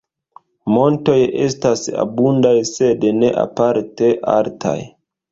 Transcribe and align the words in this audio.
Montoj 0.75 1.17
estas 1.47 1.83
abundaj 2.03 2.53
sed 2.69 3.05
ne 3.19 3.29
aparte 3.43 4.09
altaj. 4.37 4.75